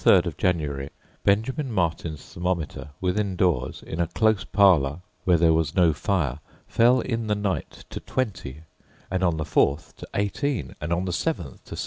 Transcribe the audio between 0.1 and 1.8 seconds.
the 3d of January, Benjamin